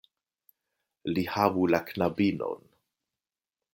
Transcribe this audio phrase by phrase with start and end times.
[1.13, 2.67] Li havu la knabinon."